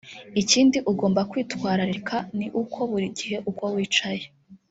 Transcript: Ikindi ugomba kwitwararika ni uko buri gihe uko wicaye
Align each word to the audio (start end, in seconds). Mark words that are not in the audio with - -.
Ikindi 0.41 0.77
ugomba 0.91 1.21
kwitwararika 1.31 2.15
ni 2.37 2.47
uko 2.61 2.79
buri 2.89 3.07
gihe 3.17 3.37
uko 3.49 3.63
wicaye 3.75 4.25